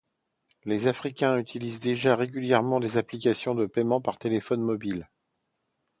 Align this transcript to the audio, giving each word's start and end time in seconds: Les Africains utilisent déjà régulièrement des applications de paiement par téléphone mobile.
Les 0.65 0.87
Africains 0.87 1.37
utilisent 1.37 1.79
déjà 1.79 2.15
régulièrement 2.15 2.79
des 2.79 2.97
applications 2.97 3.53
de 3.53 3.67
paiement 3.67 4.01
par 4.01 4.17
téléphone 4.17 4.61
mobile. 4.61 5.07